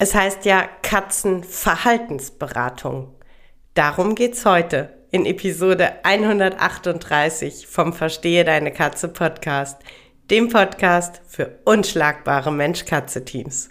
[0.00, 3.16] Es heißt ja Katzenverhaltensberatung.
[3.74, 9.82] Darum geht's heute in Episode 138 vom Verstehe deine Katze Podcast,
[10.30, 13.70] dem Podcast für unschlagbare Mensch-Katze-Teams.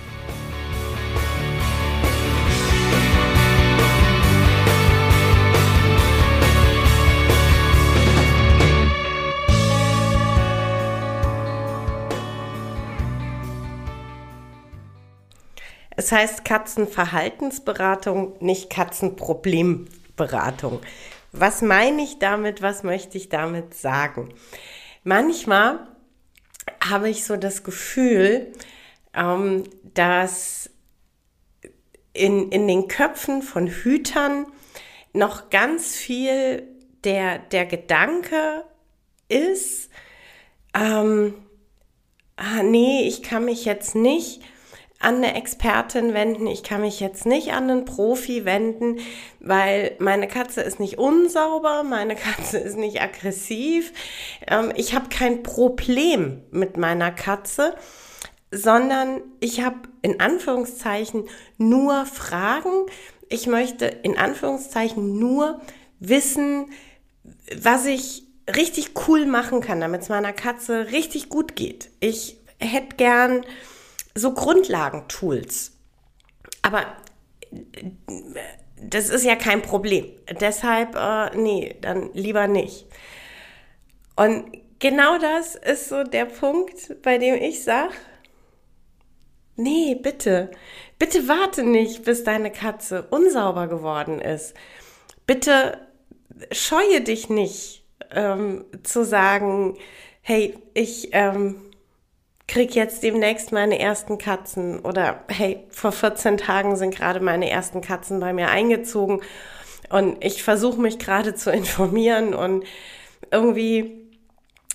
[16.11, 20.81] Heißt Katzenverhaltensberatung, nicht Katzenproblemberatung.
[21.31, 22.61] Was meine ich damit?
[22.61, 24.33] Was möchte ich damit sagen?
[25.03, 25.87] Manchmal
[26.83, 28.51] habe ich so das Gefühl,
[29.13, 30.69] ähm, dass
[32.13, 34.45] in, in den Köpfen von Hütern
[35.13, 36.67] noch ganz viel
[37.03, 38.63] der, der Gedanke
[39.27, 39.89] ist,
[40.73, 41.33] ähm,
[42.35, 44.41] ah, nee, ich kann mich jetzt nicht
[45.01, 48.99] an eine Expertin wenden, ich kann mich jetzt nicht an einen Profi wenden,
[49.39, 53.93] weil meine Katze ist nicht unsauber, meine Katze ist nicht aggressiv,
[54.47, 57.75] ähm, ich habe kein Problem mit meiner Katze,
[58.51, 61.23] sondern ich habe in Anführungszeichen
[61.57, 62.85] nur Fragen.
[63.29, 65.61] Ich möchte in Anführungszeichen nur
[65.99, 66.65] wissen,
[67.57, 68.23] was ich
[68.55, 71.89] richtig cool machen kann, damit es meiner Katze richtig gut geht.
[71.99, 73.45] Ich hätte gern
[74.15, 75.77] so Grundlagentools.
[76.61, 76.85] Aber
[78.77, 80.05] das ist ja kein Problem.
[80.39, 82.87] Deshalb, äh, nee, dann lieber nicht.
[84.15, 84.45] Und
[84.79, 87.93] genau das ist so der Punkt, bei dem ich sage,
[89.55, 90.51] nee, bitte,
[90.99, 94.55] bitte warte nicht, bis deine Katze unsauber geworden ist.
[95.25, 95.77] Bitte
[96.51, 99.77] scheue dich nicht ähm, zu sagen,
[100.21, 101.70] hey, ich, ähm,
[102.51, 104.79] krieg jetzt demnächst meine ersten Katzen.
[104.79, 109.21] Oder hey, vor 14 Tagen sind gerade meine ersten Katzen bei mir eingezogen.
[109.89, 112.33] Und ich versuche mich gerade zu informieren.
[112.33, 112.65] Und
[113.31, 113.97] irgendwie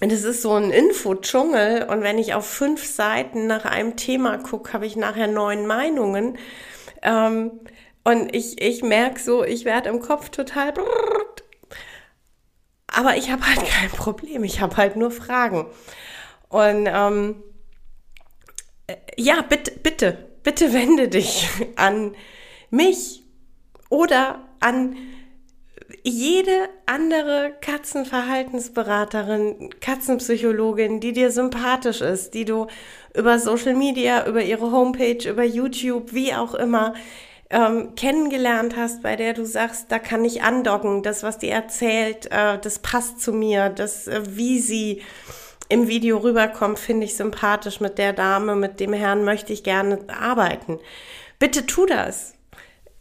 [0.01, 1.85] das ist so ein Info-Dschungel.
[1.91, 6.39] Und wenn ich auf fünf Seiten nach einem Thema gucke, habe ich nachher neun Meinungen.
[7.03, 7.61] Ähm,
[8.05, 10.73] und ich, ich merke so, ich werde im Kopf total
[12.89, 15.67] aber ich habe halt kein Problem, ich habe halt nur Fragen.
[16.49, 17.43] Und ähm,
[19.17, 22.15] ja, bitte, bitte, bitte wende dich an
[22.71, 23.23] mich
[23.89, 24.97] oder an
[26.03, 32.67] jede andere Katzenverhaltensberaterin, Katzenpsychologin, die dir sympathisch ist, die du
[33.15, 36.95] über Social Media, über ihre Homepage, über YouTube, wie auch immer,
[37.51, 42.27] ähm, kennengelernt hast, bei der du sagst, da kann ich andocken, das, was die erzählt,
[42.33, 45.03] äh, das passt zu mir, das, äh, wie sie
[45.69, 49.99] im Video rüberkommt, finde ich sympathisch mit der Dame, mit dem Herrn möchte ich gerne
[50.09, 50.79] arbeiten.
[51.39, 52.35] Bitte tu das.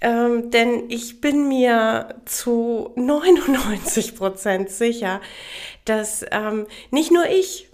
[0.02, 5.22] Ähm, denn ich bin mir zu 99 Prozent sicher,
[5.86, 7.70] dass ähm, nicht nur ich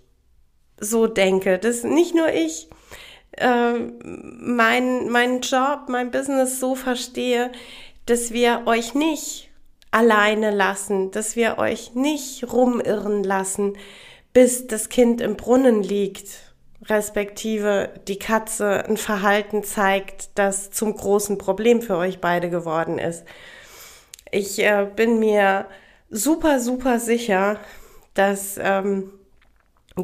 [0.79, 2.69] so denke, dass nicht nur ich
[3.38, 7.52] ähm, mein, meinen Job, mein Business so verstehe,
[8.06, 9.50] dass wir euch nicht
[9.91, 13.78] alleine lassen, dass wir euch nicht rumirren lassen,
[14.33, 16.27] bis das Kind im Brunnen liegt,
[16.85, 23.23] respektive die Katze ein Verhalten zeigt, das zum großen Problem für euch beide geworden ist.
[24.31, 25.67] Ich äh, bin mir
[26.09, 27.59] super, super sicher,
[28.13, 29.11] dass ähm,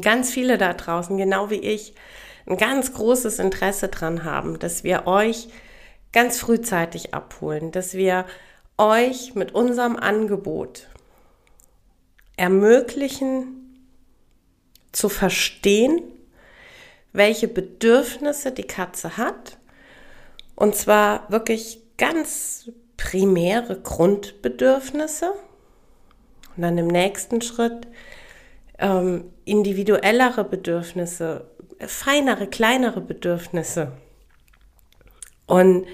[0.00, 1.94] ganz viele da draußen, genau wie ich,
[2.46, 5.48] ein ganz großes Interesse dran haben, dass wir euch
[6.12, 8.24] ganz frühzeitig abholen, dass wir
[8.78, 10.88] euch mit unserem Angebot
[12.36, 13.57] ermöglichen,
[14.98, 16.02] zu verstehen,
[17.12, 19.56] welche Bedürfnisse die Katze hat.
[20.56, 25.32] Und zwar wirklich ganz primäre Grundbedürfnisse.
[26.56, 27.86] Und dann im nächsten Schritt
[28.80, 31.48] ähm, individuellere Bedürfnisse,
[31.78, 33.92] feinere, kleinere Bedürfnisse.
[35.46, 35.86] Und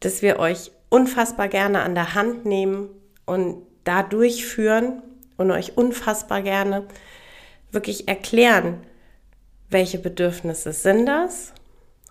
[0.00, 2.88] dass wir euch unfassbar gerne an der Hand nehmen
[3.26, 5.02] und da durchführen
[5.36, 6.86] und euch unfassbar gerne
[7.72, 8.78] wirklich erklären,
[9.68, 11.52] welche Bedürfnisse sind das,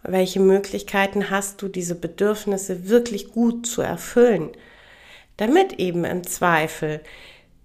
[0.03, 4.51] welche Möglichkeiten hast du, diese Bedürfnisse wirklich gut zu erfüllen,
[5.37, 7.01] damit eben im Zweifel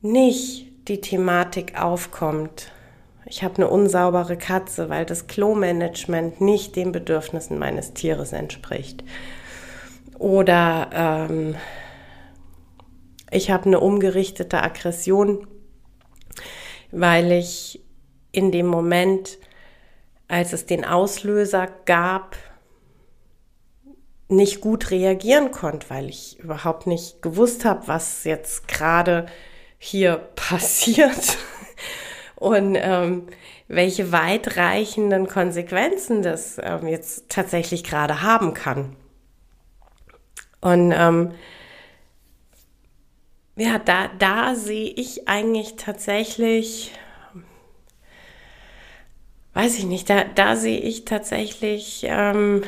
[0.00, 2.72] nicht die Thematik aufkommt,
[3.26, 9.02] ich habe eine unsaubere Katze, weil das Klo-Management nicht den Bedürfnissen meines Tieres entspricht.
[10.18, 11.56] Oder ähm,
[13.30, 15.46] ich habe eine umgerichtete Aggression,
[16.90, 17.80] weil ich
[18.34, 19.38] in dem Moment,
[20.28, 22.36] als es den Auslöser gab,
[24.28, 29.26] nicht gut reagieren konnte, weil ich überhaupt nicht gewusst habe, was jetzt gerade
[29.78, 31.36] hier passiert
[32.36, 33.26] und ähm,
[33.68, 38.96] welche weitreichenden Konsequenzen das ähm, jetzt tatsächlich gerade haben kann.
[40.60, 41.32] Und ähm,
[43.56, 46.92] ja, da, da sehe ich eigentlich tatsächlich,
[49.54, 52.62] weiß ich nicht, da, da sehe ich tatsächlich ähm,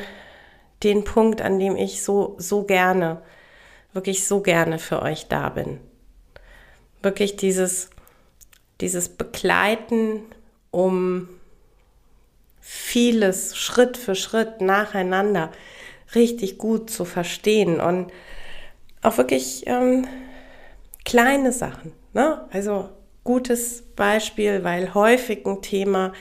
[0.83, 3.21] den Punkt, an dem ich so, so gerne,
[3.93, 5.79] wirklich so gerne für euch da bin.
[7.01, 7.89] Wirklich dieses,
[8.81, 10.21] dieses Begleiten,
[10.71, 11.29] um
[12.61, 15.51] vieles Schritt für Schritt nacheinander
[16.15, 18.11] richtig gut zu verstehen und
[19.01, 20.07] auch wirklich ähm,
[21.05, 21.93] kleine Sachen.
[22.13, 22.45] Ne?
[22.51, 22.89] Also
[23.23, 26.13] gutes Beispiel, weil häufig ein Thema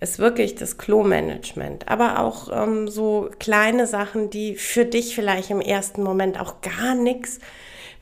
[0.00, 5.60] ist wirklich das Klo-Management, aber auch ähm, so kleine Sachen, die für dich vielleicht im
[5.60, 7.38] ersten Moment auch gar nichts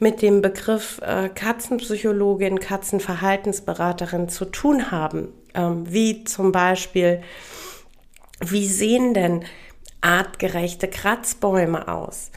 [0.00, 7.22] mit dem Begriff äh, Katzenpsychologin, Katzenverhaltensberaterin zu tun haben, ähm, wie zum Beispiel,
[8.40, 9.44] wie sehen denn
[10.00, 12.32] artgerechte Kratzbäume aus?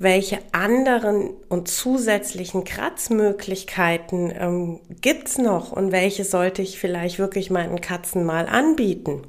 [0.00, 7.80] Welche anderen und zusätzlichen Kratzmöglichkeiten ähm, es noch und welche sollte ich vielleicht wirklich meinen
[7.80, 9.26] Katzen mal anbieten?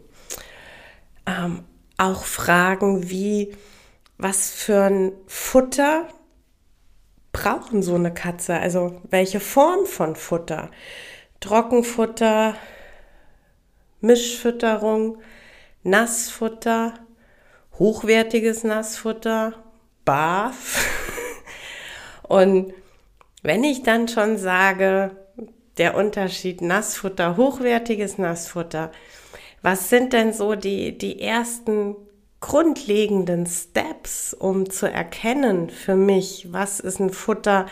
[1.26, 1.64] Ähm,
[1.98, 3.52] auch Fragen wie,
[4.20, 6.08] was für ein Futter
[7.32, 8.54] brauchen so eine Katze?
[8.54, 10.70] Also welche Form von Futter?
[11.40, 12.56] Trockenfutter,
[14.02, 15.18] Mischfütterung,
[15.84, 16.94] Nassfutter,
[17.80, 19.54] hochwertiges Nassfutter,
[20.10, 20.88] Barf.
[22.24, 22.74] Und
[23.44, 25.12] wenn ich dann schon sage,
[25.78, 28.92] der Unterschied Nassfutter, hochwertiges Nassfutter,
[29.62, 31.96] was sind denn so die, die ersten
[32.40, 37.68] grundlegenden Steps, um zu erkennen für mich, was ist ein Futter,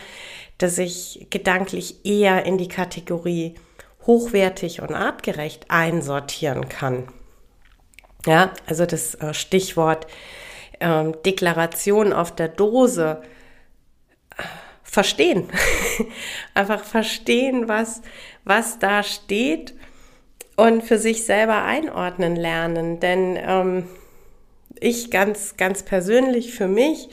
[0.58, 3.56] das ich gedanklich eher in die Kategorie
[4.06, 7.08] hochwertig und artgerecht einsortieren kann.
[8.26, 10.06] Ja, also das äh, Stichwort
[10.80, 13.22] äh, Deklaration auf der Dose
[14.82, 15.48] verstehen.
[16.54, 18.02] Einfach verstehen, was,
[18.44, 19.74] was da steht
[20.56, 22.98] und für sich selber einordnen lernen.
[23.00, 23.88] Denn ähm,
[24.80, 27.08] ich ganz, ganz persönlich für mich,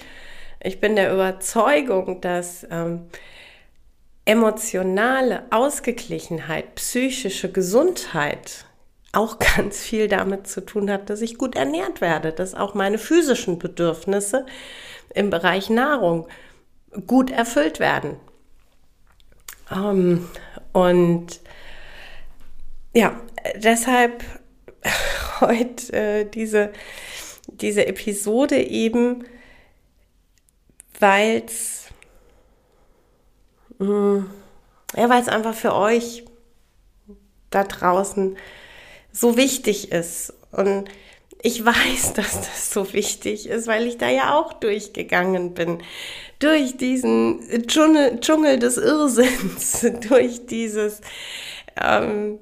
[0.63, 3.07] ich bin der Überzeugung, dass ähm,
[4.25, 8.65] emotionale Ausgeglichenheit, psychische Gesundheit
[9.15, 12.97] auch ganz viel damit zu tun hat, dass ich gut ernährt werde, dass auch meine
[12.97, 14.45] physischen Bedürfnisse
[15.13, 16.27] im Bereich Nahrung
[17.07, 18.17] gut erfüllt werden.
[19.71, 20.27] Ähm,
[20.73, 21.39] und
[22.93, 23.19] ja,
[23.57, 24.23] deshalb
[25.41, 26.71] heute äh, diese
[27.47, 29.25] diese Episode eben,
[30.99, 31.85] weil es
[33.79, 34.29] hm,
[34.95, 36.25] ja, weil es einfach für euch
[37.49, 38.37] da draußen
[39.15, 40.33] so wichtig ist.
[40.51, 40.85] Und
[41.41, 45.79] ich weiß, dass das so wichtig ist, weil ich da ja auch durchgegangen bin.
[46.39, 51.01] Durch diesen Dschungel, des Irrsinns, durch dieses
[51.81, 52.39] ähm,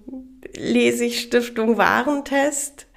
[0.56, 2.88] Lese ich Stiftung Warentest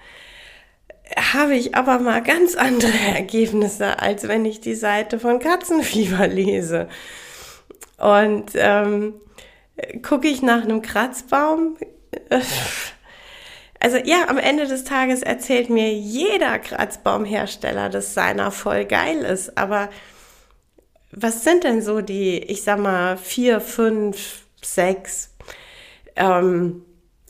[1.15, 6.89] habe ich aber mal ganz andere Ergebnisse, als wenn ich die Seite von Katzenfieber lese.
[7.99, 9.15] Und ähm,
[10.03, 11.77] gucke ich nach einem Kratzbaum.
[13.87, 19.57] Also ja, am Ende des Tages erzählt mir jeder Kratzbaumhersteller, dass seiner voll geil ist.
[19.57, 19.91] Aber
[21.13, 25.37] was sind denn so die, ich sag mal, vier, fünf, sechs
[26.17, 26.85] ähm,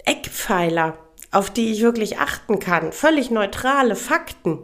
[0.07, 0.97] Eckpfeiler,
[1.31, 4.61] auf die ich wirklich achten kann, völlig neutrale Fakten,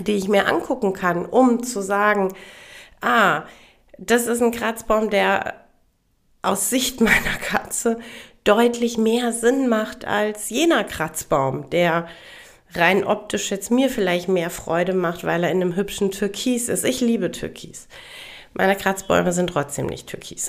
[0.00, 2.32] die ich mir angucken kann, um zu sagen,
[3.02, 3.42] ah,
[3.98, 5.66] das ist ein Kratzbaum, der
[6.40, 7.98] aus Sicht meiner Katze
[8.44, 12.08] deutlich mehr Sinn macht als jener Kratzbaum, der
[12.74, 16.84] rein optisch jetzt mir vielleicht mehr Freude macht, weil er in einem hübschen Türkis ist.
[16.84, 17.88] Ich liebe Türkis.
[18.54, 20.48] Meine Kratzbäume sind trotzdem nicht Türkis.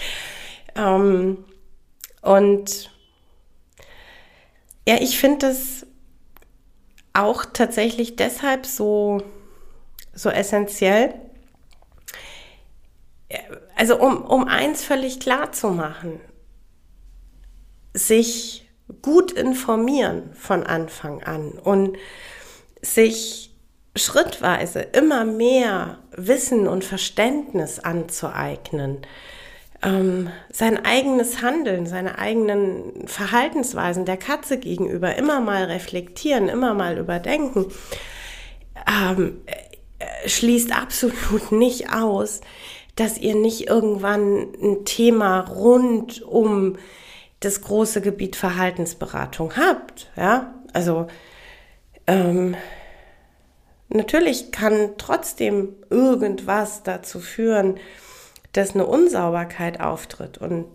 [0.76, 1.44] ähm,
[2.22, 2.90] und
[4.86, 5.86] ja, ich finde das
[7.12, 9.22] auch tatsächlich deshalb so,
[10.14, 11.14] so essentiell.
[13.76, 16.20] Also um, um eins völlig klar zu machen,
[17.98, 18.68] sich
[19.02, 21.96] gut informieren von Anfang an und
[22.80, 23.50] sich
[23.96, 28.98] schrittweise immer mehr Wissen und Verständnis anzueignen,
[29.82, 36.98] ähm, sein eigenes Handeln, seine eigenen Verhaltensweisen der Katze gegenüber immer mal reflektieren, immer mal
[36.98, 37.66] überdenken,
[38.88, 42.40] ähm, äh, schließt absolut nicht aus,
[42.96, 46.76] dass ihr nicht irgendwann ein Thema rund um
[47.40, 50.10] das große Gebiet Verhaltensberatung habt.
[50.16, 51.06] Ja, also
[52.06, 52.56] ähm,
[53.88, 57.78] natürlich kann trotzdem irgendwas dazu führen,
[58.52, 60.66] dass eine Unsauberkeit auftritt und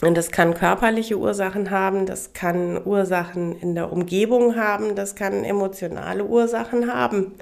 [0.00, 5.42] und das kann körperliche Ursachen haben, das kann Ursachen in der Umgebung haben, das kann
[5.44, 7.34] emotionale Ursachen haben.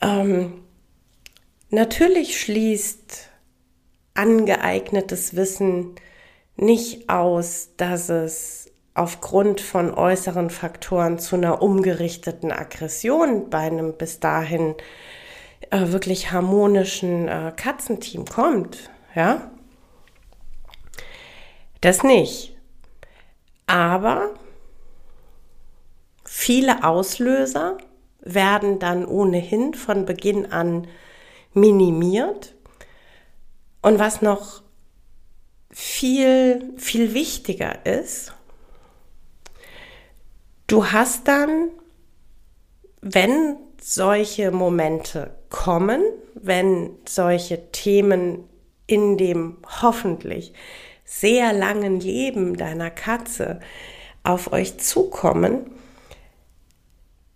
[0.00, 0.64] Ähm,
[1.70, 3.28] natürlich schließt
[4.14, 5.94] angeeignetes Wissen
[6.56, 14.20] nicht aus, dass es aufgrund von äußeren Faktoren zu einer umgerichteten Aggression bei einem bis
[14.20, 14.74] dahin
[15.70, 18.90] äh, wirklich harmonischen äh, Katzenteam kommt.
[19.14, 19.50] Ja,
[21.80, 22.56] das nicht.
[23.66, 24.30] Aber
[26.24, 27.78] viele Auslöser
[28.20, 30.86] werden dann ohnehin von Beginn an
[31.54, 32.54] minimiert.
[33.80, 34.61] Und was noch
[35.72, 38.34] viel, viel wichtiger ist,
[40.66, 41.70] du hast dann,
[43.00, 46.02] wenn solche Momente kommen,
[46.34, 48.48] wenn solche Themen
[48.86, 50.52] in dem hoffentlich
[51.04, 53.60] sehr langen Leben deiner Katze
[54.22, 55.70] auf euch zukommen,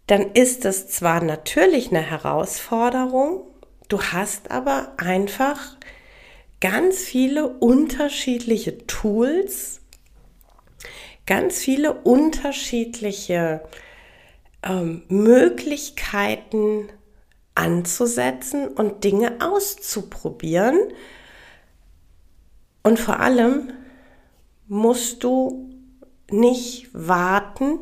[0.07, 3.43] dann ist es zwar natürlich eine Herausforderung,
[3.89, 5.77] du hast aber einfach
[6.69, 9.81] ganz viele unterschiedliche Tools,
[11.25, 13.61] ganz viele unterschiedliche
[14.65, 16.89] ähm, Möglichkeiten
[17.55, 20.77] anzusetzen und Dinge auszuprobieren.
[22.83, 23.73] Und vor allem
[24.67, 25.71] musst du
[26.33, 27.79] nicht warten,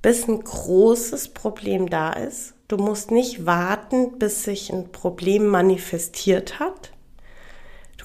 [0.00, 2.54] bis ein großes Problem da ist.
[2.68, 6.92] Du musst nicht warten, bis sich ein Problem manifestiert hat,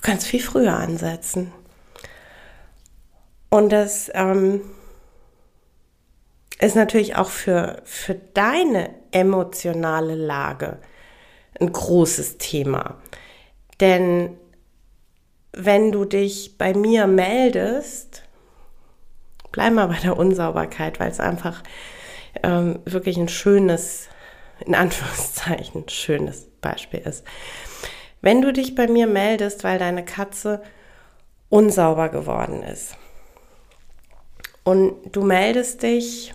[0.01, 1.51] Du kannst viel früher ansetzen.
[3.49, 4.61] Und das ähm,
[6.59, 10.79] ist natürlich auch für, für deine emotionale Lage
[11.59, 12.99] ein großes Thema.
[13.79, 14.37] Denn
[15.51, 18.23] wenn du dich bei mir meldest,
[19.51, 21.61] bleib mal bei der Unsauberkeit, weil es einfach
[22.41, 24.07] ähm, wirklich ein schönes,
[24.65, 27.23] in Anführungszeichen, schönes Beispiel ist.
[28.21, 30.61] Wenn du dich bei mir meldest, weil deine Katze
[31.49, 32.95] unsauber geworden ist
[34.63, 36.33] und du meldest dich,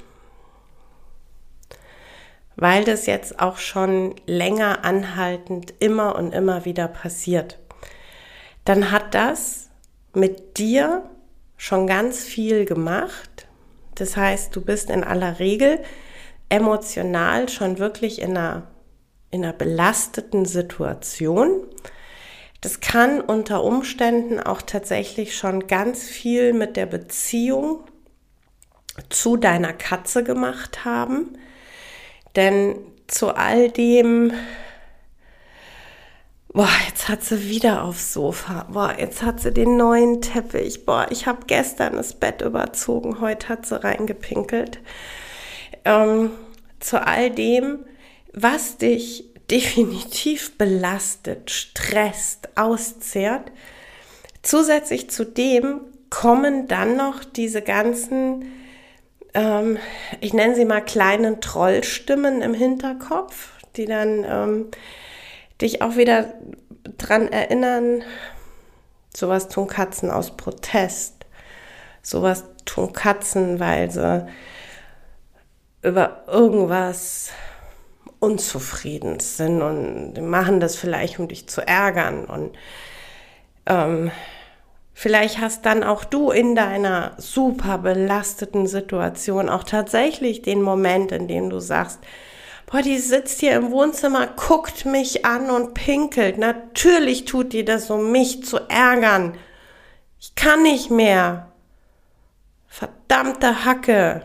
[2.56, 7.58] weil das jetzt auch schon länger anhaltend immer und immer wieder passiert,
[8.64, 9.68] dann hat das
[10.12, 11.08] mit dir
[11.56, 13.46] schon ganz viel gemacht.
[13.94, 15.82] Das heißt, du bist in aller Regel
[16.48, 18.66] emotional schon wirklich in einer
[19.30, 21.64] in einer belasteten Situation.
[22.60, 27.84] Das kann unter Umständen auch tatsächlich schon ganz viel mit der Beziehung
[29.10, 31.38] zu deiner Katze gemacht haben.
[32.34, 34.32] Denn zu all dem,
[36.52, 41.06] boah, jetzt hat sie wieder aufs Sofa, boah, jetzt hat sie den neuen Teppich, boah,
[41.10, 44.80] ich habe gestern das Bett überzogen, heute hat sie reingepinkelt.
[45.84, 46.30] Ähm,
[46.80, 47.84] zu all dem
[48.36, 53.50] was dich definitiv belastet, stresst, auszehrt.
[54.42, 58.52] Zusätzlich zu dem kommen dann noch diese ganzen,
[59.34, 59.78] ähm,
[60.20, 64.66] ich nenne sie mal kleinen Trollstimmen im Hinterkopf, die dann ähm,
[65.60, 66.34] dich auch wieder
[66.98, 68.04] dran erinnern,
[69.14, 71.24] sowas tun Katzen aus Protest,
[72.02, 74.26] sowas tun Katzen, weil sie
[75.82, 77.30] über irgendwas
[78.20, 82.24] unzufrieden sind und machen das vielleicht, um dich zu ärgern.
[82.24, 82.56] Und
[83.66, 84.10] ähm,
[84.98, 91.28] Vielleicht hast dann auch du in deiner super belasteten Situation auch tatsächlich den Moment, in
[91.28, 91.98] dem du sagst,
[92.64, 96.38] boah, die sitzt hier im Wohnzimmer, guckt mich an und pinkelt.
[96.38, 99.36] Natürlich tut die das, um mich zu ärgern.
[100.18, 101.52] Ich kann nicht mehr.
[102.66, 104.22] Verdammte Hacke.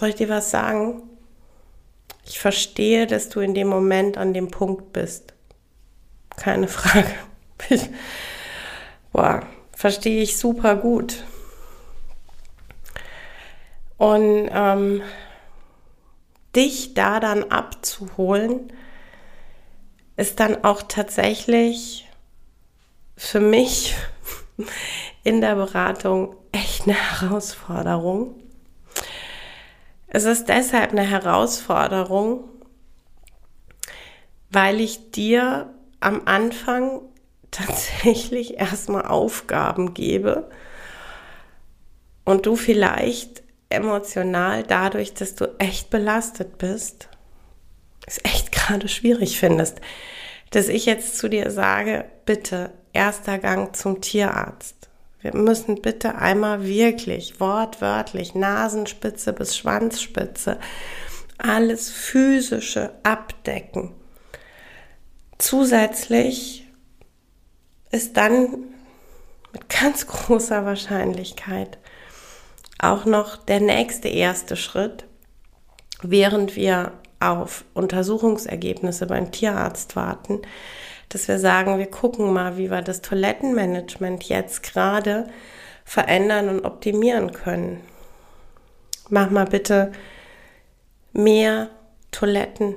[0.00, 1.02] Soll ich dir was sagen?
[2.24, 5.34] Ich verstehe, dass du in dem Moment an dem Punkt bist.
[6.38, 7.14] Keine Frage.
[9.12, 9.42] boah,
[9.76, 11.22] verstehe ich super gut.
[13.98, 15.02] Und ähm,
[16.56, 18.72] dich da dann abzuholen,
[20.16, 22.08] ist dann auch tatsächlich
[23.18, 23.94] für mich
[25.24, 28.34] in der Beratung echt eine Herausforderung.
[30.12, 32.44] Es ist deshalb eine Herausforderung,
[34.50, 37.02] weil ich dir am Anfang
[37.50, 40.50] tatsächlich erstmal Aufgaben gebe
[42.24, 47.08] und du vielleicht emotional dadurch, dass du echt belastet bist,
[48.06, 49.80] es echt gerade schwierig findest,
[50.50, 54.89] dass ich jetzt zu dir sage, bitte erster Gang zum Tierarzt.
[55.20, 60.58] Wir müssen bitte einmal wirklich wortwörtlich Nasenspitze bis Schwanzspitze
[61.36, 63.94] alles physische abdecken.
[65.38, 66.66] Zusätzlich
[67.90, 68.64] ist dann
[69.52, 71.78] mit ganz großer Wahrscheinlichkeit
[72.78, 75.04] auch noch der nächste erste Schritt,
[76.02, 80.40] während wir auf Untersuchungsergebnisse beim Tierarzt warten,
[81.10, 85.28] dass wir sagen, wir gucken mal, wie wir das Toilettenmanagement jetzt gerade
[85.84, 87.80] verändern und optimieren können.
[89.08, 89.92] Mach mal bitte
[91.12, 91.68] mehr
[92.12, 92.76] Toiletten,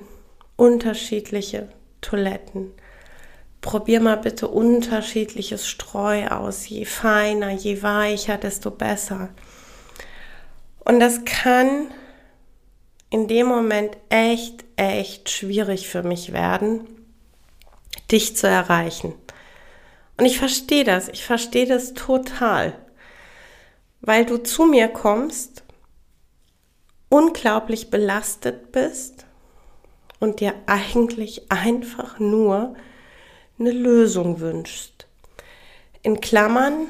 [0.55, 1.69] unterschiedliche
[2.01, 2.71] Toiletten.
[3.61, 6.67] Probier mal bitte unterschiedliches Streu aus.
[6.67, 9.29] Je feiner, je weicher, desto besser.
[10.79, 11.87] Und das kann
[13.09, 16.87] in dem Moment echt, echt schwierig für mich werden,
[18.13, 19.13] dich zu erreichen.
[20.17, 22.73] Und ich verstehe das, ich verstehe das total,
[24.01, 25.63] weil du zu mir kommst,
[27.09, 29.25] unglaublich belastet bist
[30.19, 32.75] und dir eigentlich einfach nur
[33.59, 35.07] eine Lösung wünschst.
[36.01, 36.89] In Klammern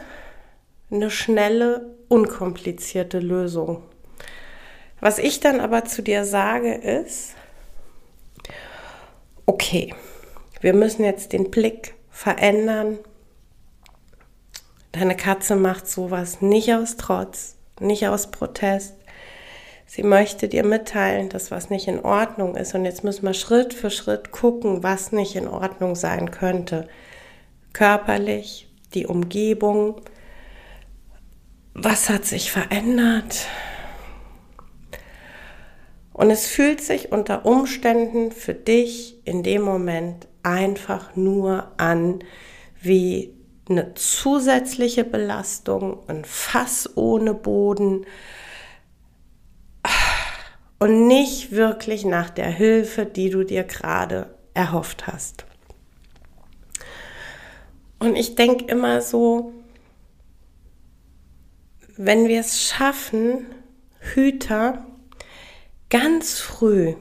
[0.92, 3.84] eine schnelle, unkomplizierte Lösung.
[5.00, 7.34] Was ich dann aber zu dir sage ist,
[9.46, 9.94] okay,
[10.64, 12.98] wir müssen jetzt den Blick verändern.
[14.94, 18.96] Deine Katze macht sowas nicht aus Trotz, nicht aus Protest.
[19.86, 22.74] Sie möchte dir mitteilen, dass was nicht in Ordnung ist.
[22.76, 26.88] Und jetzt müssen wir Schritt für Schritt gucken, was nicht in Ordnung sein könnte.
[27.74, 30.00] Körperlich, die Umgebung.
[31.74, 33.48] Was hat sich verändert?
[36.14, 42.24] Und es fühlt sich unter Umständen für dich in dem Moment einfach nur an
[42.82, 43.34] wie
[43.70, 48.06] eine zusätzliche Belastung, ein Fass ohne Boden
[50.80, 55.46] und nicht wirklich nach der Hilfe, die du dir gerade erhofft hast.
[58.00, 59.54] Und ich denke immer so,
[61.96, 63.46] wenn wir es schaffen,
[64.00, 64.86] Hüter
[65.90, 66.96] ganz früh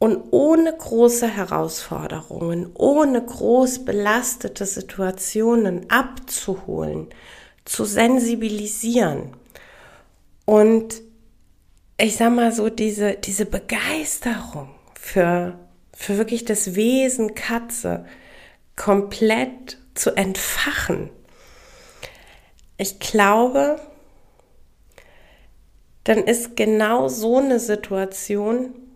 [0.00, 7.08] und ohne große Herausforderungen, ohne groß belastete Situationen abzuholen,
[7.64, 9.36] zu sensibilisieren
[10.46, 11.02] und
[11.96, 15.58] ich sag mal so, diese, diese Begeisterung für,
[15.94, 18.06] für wirklich das Wesen Katze
[18.74, 21.10] komplett zu entfachen.
[22.78, 23.78] Ich glaube,
[26.04, 28.89] dann ist genau so eine Situation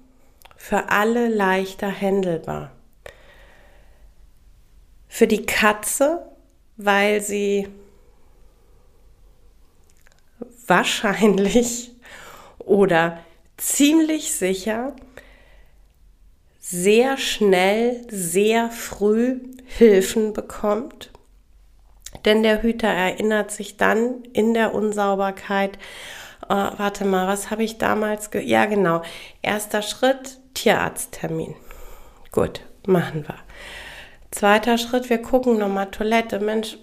[0.66, 2.72] für alle leichter händelbar.
[5.08, 6.24] Für die Katze,
[6.78, 7.68] weil sie
[10.66, 11.92] wahrscheinlich
[12.60, 13.18] oder
[13.58, 14.96] ziemlich sicher
[16.60, 21.10] sehr schnell, sehr früh Hilfen bekommt.
[22.24, 25.76] Denn der Hüter erinnert sich dann in der Unsauberkeit,
[26.48, 29.02] äh, warte mal, was habe ich damals, ge ja genau,
[29.42, 31.54] erster Schritt, Tierarzttermin.
[32.32, 33.36] Gut, machen wir.
[34.30, 36.40] Zweiter Schritt, wir gucken nochmal Toilette.
[36.40, 36.78] Mensch,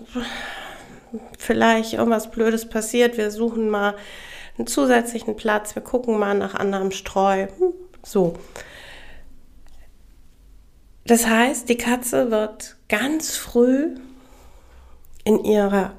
[1.37, 3.17] vielleicht irgendwas Blödes passiert.
[3.17, 3.95] Wir suchen mal
[4.57, 5.75] einen zusätzlichen Platz.
[5.75, 7.47] Wir gucken mal nach anderem Streu.
[7.57, 8.35] Hm, so.
[11.05, 13.95] Das heißt, die Katze wird ganz früh
[15.23, 15.93] in ihrer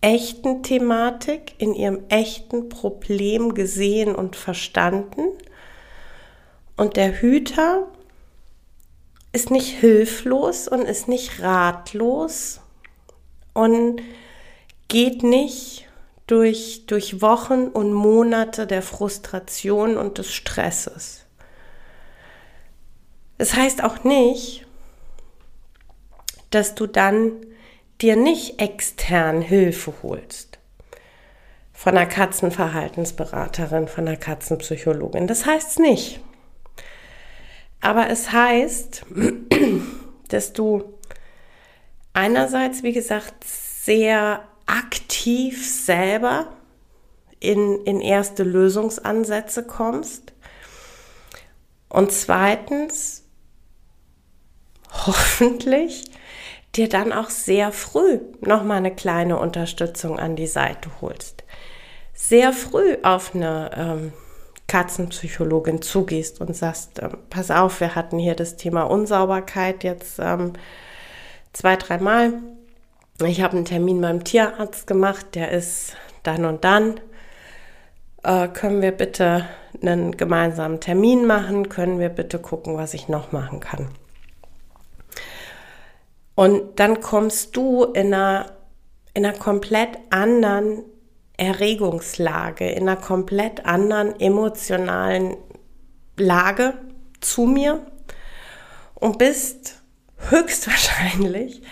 [0.00, 5.22] echten Thematik, in ihrem echten Problem gesehen und verstanden.
[6.80, 7.88] Und der Hüter
[9.32, 12.62] ist nicht hilflos und ist nicht ratlos
[13.52, 14.00] und
[14.88, 15.86] geht nicht
[16.26, 21.26] durch, durch Wochen und Monate der Frustration und des Stresses.
[23.36, 24.64] Es das heißt auch nicht,
[26.48, 27.32] dass du dann
[28.00, 30.58] dir nicht extern Hilfe holst.
[31.74, 35.26] Von einer Katzenverhaltensberaterin, von einer Katzenpsychologin.
[35.26, 36.20] Das heißt es nicht.
[37.80, 39.06] Aber es heißt,
[40.28, 40.98] dass du
[42.12, 46.52] einerseits, wie gesagt, sehr aktiv selber
[47.40, 50.32] in, in erste Lösungsansätze kommst.
[51.88, 53.24] Und zweitens,
[54.92, 56.04] hoffentlich,
[56.76, 61.42] dir dann auch sehr früh nochmal eine kleine Unterstützung an die Seite holst.
[62.14, 64.12] Sehr früh auf eine ähm,
[64.70, 70.52] Katzenpsychologin zugehst und sagst, ähm, pass auf, wir hatten hier das Thema Unsauberkeit jetzt ähm,
[71.52, 72.34] zwei, dreimal.
[73.24, 77.00] Ich habe einen Termin beim Tierarzt gemacht, der ist dann und dann.
[78.22, 79.44] Äh, können wir bitte
[79.82, 81.68] einen gemeinsamen Termin machen?
[81.68, 83.88] Können wir bitte gucken, was ich noch machen kann?
[86.36, 88.52] Und dann kommst du in einer,
[89.14, 90.84] in einer komplett anderen
[91.40, 95.36] Erregungslage, in einer komplett anderen emotionalen
[96.18, 96.74] Lage
[97.20, 97.86] zu mir
[98.94, 99.80] und bist
[100.28, 101.62] höchstwahrscheinlich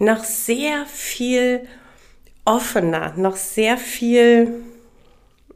[0.00, 1.68] noch sehr viel
[2.44, 4.64] offener, noch sehr viel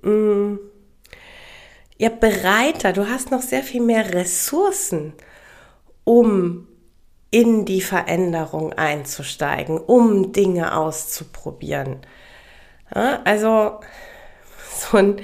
[0.03, 0.59] mh, mm,
[1.99, 2.93] ja, bereiter.
[2.93, 5.13] Du hast noch sehr viel mehr Ressourcen,
[6.05, 6.69] um
[7.33, 11.99] in die Veränderung einzusteigen, um Dinge auszuprobieren.
[12.94, 13.81] Ja, also
[14.70, 15.20] so ein,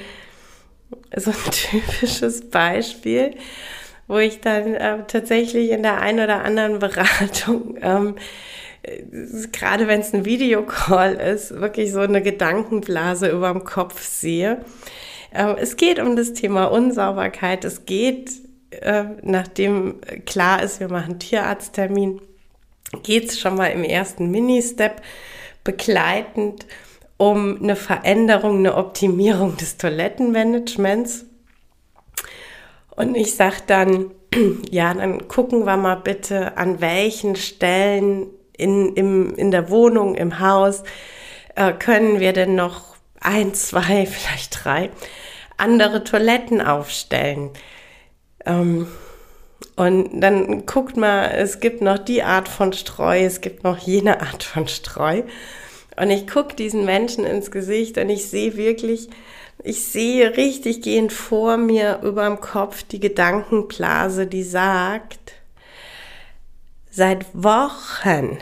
[1.14, 3.36] so ein typisches Beispiel,
[4.06, 8.16] wo ich dann äh, tatsächlich in der einen oder anderen Beratung, ähm,
[9.50, 14.64] gerade wenn es ein Videocall ist, wirklich so eine Gedankenblase über dem Kopf sehe.
[15.34, 17.64] Ähm, es geht um das Thema Unsauberkeit.
[17.64, 18.30] Es geht,
[18.70, 22.20] äh, nachdem klar ist, wir machen Tierarzttermin,
[23.02, 25.02] geht es schon mal im ersten Mini-Step
[25.64, 26.64] begleitend
[27.16, 31.26] um eine Veränderung, eine Optimierung des Toilettenmanagements.
[32.90, 34.10] Und ich sage dann,
[34.70, 38.26] ja, dann gucken wir mal bitte, an welchen Stellen
[38.56, 40.82] in, im, in der Wohnung, im Haus,
[41.54, 44.90] äh, können wir denn noch ein, zwei, vielleicht drei
[45.56, 47.50] andere Toiletten aufstellen.
[48.44, 48.88] Ähm,
[49.74, 54.20] und dann guckt mal, es gibt noch die Art von Streu, es gibt noch jene
[54.20, 55.22] Art von Streu.
[55.96, 59.08] Und ich gucke diesen Menschen ins Gesicht und ich sehe wirklich,
[59.62, 65.32] ich sehe richtig gehend vor mir über dem Kopf die Gedankenblase, die sagt,
[66.90, 68.38] seit Wochen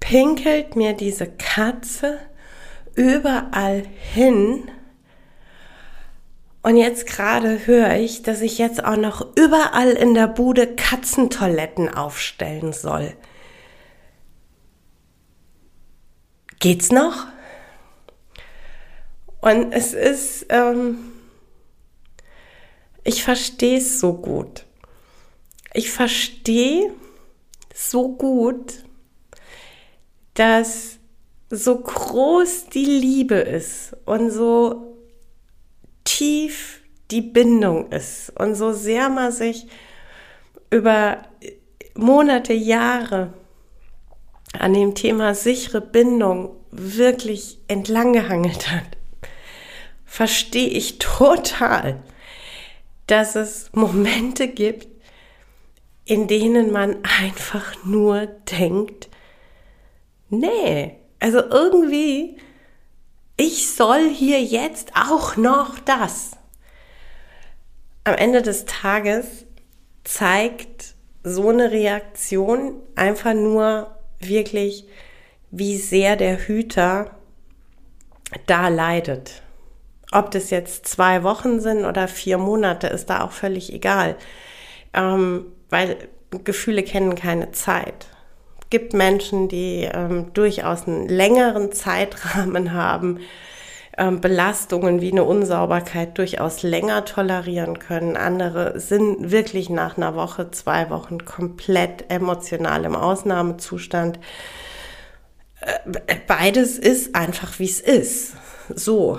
[0.00, 2.18] pinkelt mir diese Katze
[2.94, 4.70] überall hin.
[6.62, 11.92] Und jetzt gerade höre ich, dass ich jetzt auch noch überall in der Bude Katzentoiletten
[11.92, 13.12] aufstellen soll.
[16.64, 17.26] Geht's noch?
[19.42, 21.12] Und es ist, ähm,
[23.04, 24.64] ich verstehe es so gut.
[25.74, 26.90] Ich verstehe
[27.74, 28.82] so gut,
[30.32, 30.96] dass
[31.50, 34.96] so groß die Liebe ist und so
[36.04, 39.66] tief die Bindung ist und so sehr man sich
[40.70, 41.28] über
[41.94, 43.34] Monate, Jahre
[44.60, 48.96] an dem Thema sichere Bindung wirklich entlanggehangelt hat,
[50.04, 52.02] verstehe ich total,
[53.06, 54.88] dass es Momente gibt,
[56.04, 59.08] in denen man einfach nur denkt,
[60.28, 62.38] nee, also irgendwie,
[63.36, 66.32] ich soll hier jetzt auch noch das.
[68.04, 69.46] Am Ende des Tages
[70.04, 73.93] zeigt so eine Reaktion einfach nur
[74.28, 74.84] wirklich,
[75.50, 77.10] wie sehr der Hüter
[78.46, 79.42] da leidet.
[80.12, 84.16] Ob das jetzt zwei Wochen sind oder vier Monate, ist da auch völlig egal.
[84.92, 85.96] Ähm, weil
[86.44, 88.06] Gefühle kennen keine Zeit.
[88.62, 93.20] Es gibt Menschen, die ähm, durchaus einen längeren Zeitrahmen haben,
[93.96, 98.16] ähm, Belastungen wie eine Unsauberkeit durchaus länger tolerieren können.
[98.16, 104.18] Andere sind wirklich nach einer Woche, zwei Wochen komplett emotional im Ausnahmezustand.
[105.60, 108.34] Äh, beides ist einfach, wie es ist.
[108.74, 109.18] So.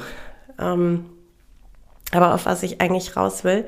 [0.60, 1.06] Ähm,
[2.12, 3.66] aber auf was ich eigentlich raus will,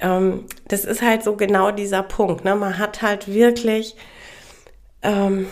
[0.00, 2.44] ähm, das ist halt so genau dieser Punkt.
[2.44, 2.54] Ne?
[2.54, 3.96] Man hat halt wirklich,
[5.02, 5.46] ähm,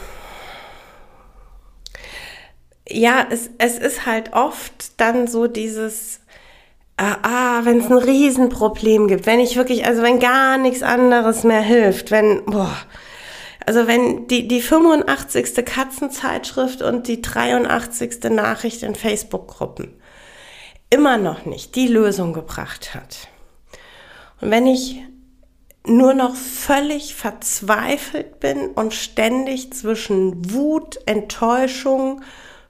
[2.93, 6.21] ja, es, es ist halt oft dann so dieses,
[6.97, 11.45] ah, ah wenn es ein Riesenproblem gibt, wenn ich wirklich, also wenn gar nichts anderes
[11.45, 12.77] mehr hilft, wenn, boah,
[13.67, 15.65] also wenn die, die 85.
[15.65, 18.25] Katzenzeitschrift und die 83.
[18.31, 19.95] Nachricht in Facebook-Gruppen
[20.91, 23.29] immer noch nicht die Lösung gebracht hat.
[24.41, 25.01] Und wenn ich
[25.87, 32.23] nur noch völlig verzweifelt bin und ständig zwischen Wut, Enttäuschung,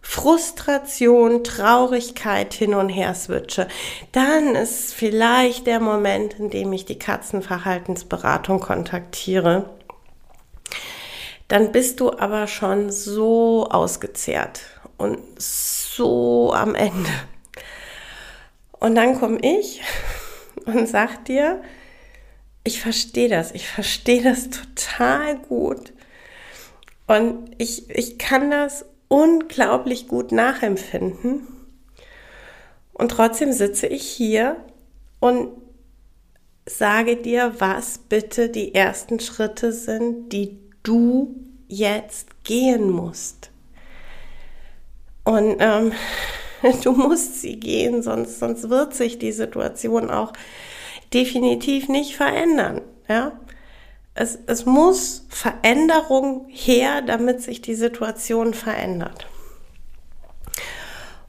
[0.03, 3.69] Frustration, Traurigkeit hin und her switche,
[4.11, 9.71] dann ist vielleicht der Moment, in dem ich die Katzenverhaltensberatung kontaktiere.
[11.49, 14.62] Dann bist du aber schon so ausgezehrt
[14.99, 17.11] und so am Ende.
[18.81, 19.83] Und dann komme ich
[20.67, 21.62] und sag dir,
[22.65, 25.93] ich verstehe das, ich verstehe das total gut.
[27.07, 31.46] Und ich, ich kann das unglaublich gut nachempfinden.
[32.94, 34.57] Und trotzdem sitze ich hier
[35.20, 35.51] und
[36.64, 41.37] sage dir, was bitte die ersten Schritte sind, die du
[41.68, 43.51] jetzt gehen musst.
[45.25, 45.92] Und ähm,
[46.83, 50.33] du musst sie gehen, sonst, sonst wird sich die Situation auch
[51.12, 52.81] definitiv nicht verändern.
[53.11, 53.38] Ja?
[54.14, 59.27] Es, es muss Veränderung her, damit sich die Situation verändert.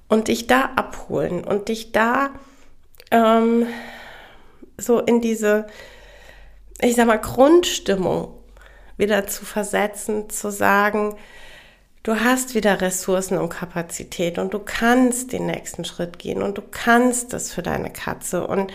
[0.09, 2.31] Und dich da abholen und dich da
[3.09, 3.67] ähm,
[4.77, 5.67] so in diese,
[6.81, 8.37] ich sag mal, Grundstimmung
[8.97, 11.15] wieder zu versetzen, zu sagen,
[12.03, 16.61] du hast wieder Ressourcen und Kapazität und du kannst den nächsten Schritt gehen und du
[16.69, 18.71] kannst das für deine Katze und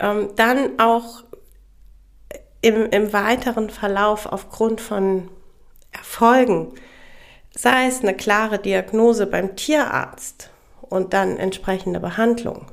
[0.00, 1.23] ähm, dann auch
[2.64, 5.28] im, im weiteren Verlauf aufgrund von
[5.92, 6.72] Erfolgen,
[7.54, 10.50] sei es eine klare Diagnose beim Tierarzt
[10.80, 12.66] und dann entsprechende Behandlung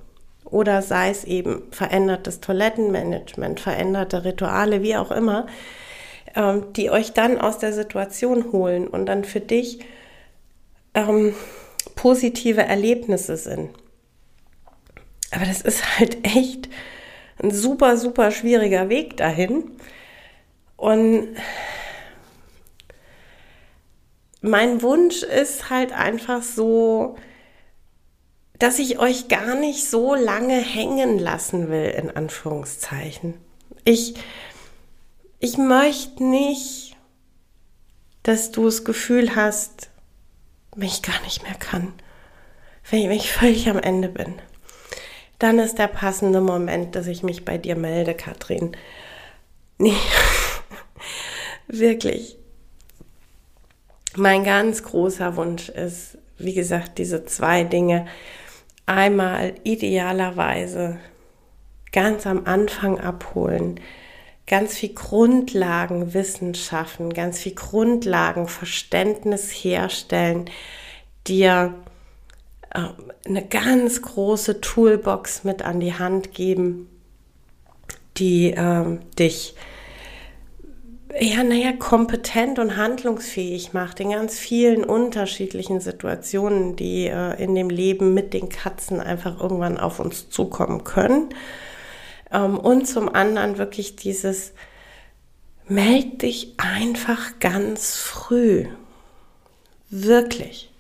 [0.45, 5.45] oder sei es eben verändertes Toilettenmanagement, veränderte Rituale, wie auch immer,
[6.35, 9.79] ähm, die euch dann aus der Situation holen und dann für dich
[10.93, 11.35] ähm,
[11.95, 13.71] positive Erlebnisse sind.
[15.31, 16.69] Aber das ist halt echt
[17.41, 19.71] ein super, super schwieriger Weg dahin.
[20.77, 21.35] Und
[24.41, 27.15] mein Wunsch ist halt einfach so,
[28.57, 33.35] dass ich euch gar nicht so lange hängen lassen will, in Anführungszeichen.
[33.85, 34.15] Ich,
[35.39, 36.95] ich möchte nicht,
[38.23, 39.89] dass du das Gefühl hast,
[40.75, 41.93] wenn ich gar nicht mehr kann,
[42.89, 44.35] wenn ich, wenn ich völlig am Ende bin
[45.41, 48.77] dann ist der passende Moment, dass ich mich bei dir melde, Katrin.
[49.79, 49.97] Nee,
[51.67, 52.37] wirklich.
[54.15, 58.05] Mein ganz großer Wunsch ist, wie gesagt, diese zwei Dinge.
[58.85, 60.99] Einmal idealerweise
[61.91, 63.79] ganz am Anfang abholen,
[64.45, 70.51] ganz viel Grundlagenwissen schaffen, ganz viel Grundlagenverständnis herstellen,
[71.25, 71.73] dir
[72.73, 76.89] eine ganz große Toolbox mit an die Hand geben,
[78.17, 79.55] die ähm, dich
[81.19, 87.69] ja, naja, kompetent und handlungsfähig macht in ganz vielen unterschiedlichen Situationen, die äh, in dem
[87.69, 91.29] Leben mit den Katzen einfach irgendwann auf uns zukommen können.
[92.31, 94.53] Ähm, und zum anderen wirklich dieses,
[95.67, 98.67] meld dich einfach ganz früh.
[99.89, 100.70] Wirklich.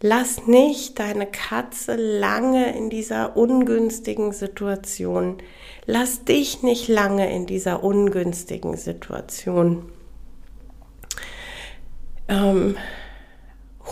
[0.00, 5.38] Lass nicht deine Katze lange in dieser ungünstigen Situation.
[5.86, 9.90] Lass dich nicht lange in dieser ungünstigen Situation.
[12.28, 12.76] Ähm,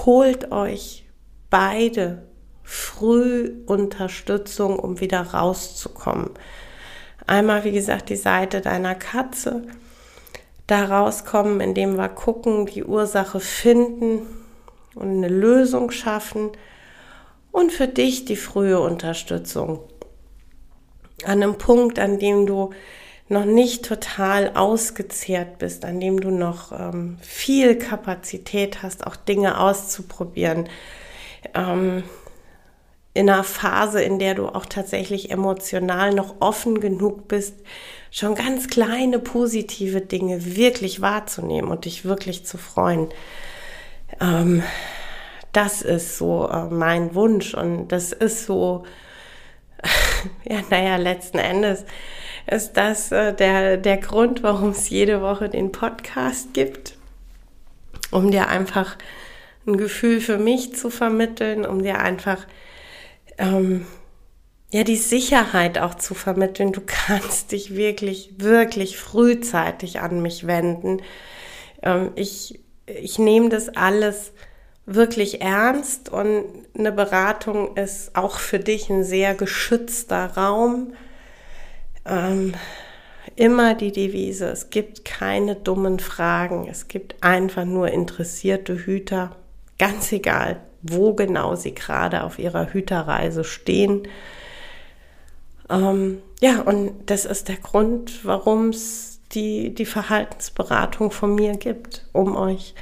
[0.05, 1.09] holt euch
[1.51, 2.29] beide
[2.63, 6.31] früh Unterstützung, um wieder rauszukommen.
[7.27, 9.63] Einmal, wie gesagt, die Seite deiner Katze.
[10.69, 14.23] Da rauskommen, indem wir gucken, die Ursache finden
[14.97, 16.51] und eine Lösung schaffen
[17.53, 19.81] und für dich die frühe Unterstützung.
[21.25, 22.71] An einem Punkt, an dem du
[23.29, 29.61] noch nicht total ausgezehrt bist, an dem du noch ähm, viel Kapazität hast, auch Dinge
[29.61, 30.69] auszuprobieren,
[31.55, 32.03] ähm,
[33.15, 37.55] in einer Phase, in der du auch tatsächlich emotional noch offen genug bist,
[38.11, 43.09] schon ganz kleine positive Dinge wirklich wahrzunehmen und dich wirklich zu freuen.
[44.21, 44.63] Ähm,
[45.53, 48.85] das ist so äh, mein Wunsch und das ist so,
[50.45, 51.85] ja, naja, letzten Endes
[52.47, 56.97] ist das äh, der, der Grund, warum es jede Woche den Podcast gibt,
[58.11, 58.97] um dir einfach
[59.67, 62.47] ein Gefühl für mich zu vermitteln, um dir einfach
[63.39, 63.87] ähm,
[64.71, 66.73] ja die Sicherheit auch zu vermitteln.
[66.73, 71.03] Du kannst dich wirklich, wirklich frühzeitig an mich wenden.
[71.83, 74.33] Ähm, ich ich nehme das alles
[74.87, 76.45] wirklich ernst und
[76.79, 80.95] eine Beratung ist auch für dich ein sehr geschützter Raum.
[82.05, 82.55] Ähm,
[83.35, 89.35] immer die Devise, es gibt keine dummen Fragen, es gibt einfach nur interessierte Hüter,
[89.79, 94.07] ganz egal, wo genau sie gerade auf ihrer Hüterreise stehen.
[95.69, 102.07] Ähm, ja, und das ist der Grund, warum es die, die Verhaltensberatung von mir gibt,
[102.13, 102.75] um euch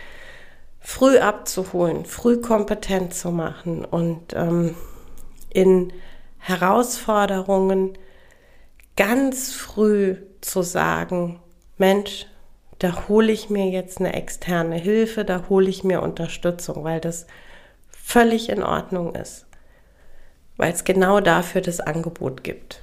[0.81, 4.77] früh abzuholen, früh kompetent zu machen und ähm,
[5.49, 5.93] in
[6.39, 7.97] Herausforderungen
[8.97, 11.41] ganz früh zu sagen,
[11.79, 12.27] Mensch,
[12.79, 17.27] da hole ich mir jetzt eine externe Hilfe, da hole ich mir Unterstützung, weil das
[17.89, 19.47] völlig in Ordnung ist,
[20.57, 22.83] weil es genau dafür das Angebot gibt.